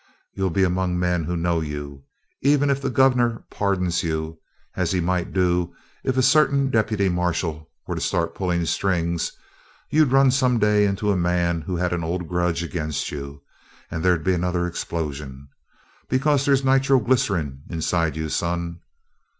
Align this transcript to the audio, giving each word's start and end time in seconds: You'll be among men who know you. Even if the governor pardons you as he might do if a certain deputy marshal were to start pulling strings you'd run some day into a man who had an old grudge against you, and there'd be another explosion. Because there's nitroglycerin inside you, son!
You'll 0.33 0.49
be 0.49 0.63
among 0.63 0.97
men 0.99 1.25
who 1.25 1.37
know 1.37 1.61
you. 1.61 2.01
Even 2.41 2.71
if 2.71 2.81
the 2.81 2.89
governor 2.89 3.43
pardons 3.51 4.01
you 4.01 4.39
as 4.75 4.91
he 4.91 4.99
might 4.99 5.31
do 5.31 5.75
if 6.03 6.17
a 6.17 6.23
certain 6.23 6.71
deputy 6.71 7.07
marshal 7.07 7.69
were 7.85 7.93
to 7.93 8.01
start 8.01 8.33
pulling 8.33 8.65
strings 8.65 9.31
you'd 9.91 10.11
run 10.11 10.31
some 10.31 10.57
day 10.57 10.87
into 10.87 11.11
a 11.11 11.15
man 11.15 11.61
who 11.61 11.75
had 11.75 11.93
an 11.93 12.03
old 12.03 12.27
grudge 12.27 12.63
against 12.63 13.11
you, 13.11 13.43
and 13.91 14.03
there'd 14.03 14.23
be 14.23 14.33
another 14.33 14.65
explosion. 14.65 15.47
Because 16.09 16.45
there's 16.45 16.65
nitroglycerin 16.65 17.61
inside 17.69 18.15
you, 18.15 18.27
son! 18.27 18.79